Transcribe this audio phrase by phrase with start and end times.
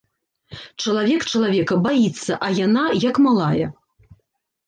[0.83, 3.67] Чалавек чалавека баіцца, а яна, як малая.